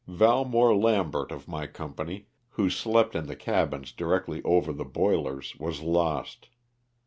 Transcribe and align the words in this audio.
Valmore 0.07 0.75
Lambert 0.75 1.31
of 1.31 1.47
my 1.47 1.67
company 1.67 2.25
who 2.49 2.71
slept 2.71 3.15
in 3.15 3.27
the 3.27 3.35
cabins 3.35 3.91
directly 3.91 4.41
over 4.41 4.73
the 4.73 4.83
boilers 4.83 5.55
was 5.57 5.81
lost. 5.81 6.49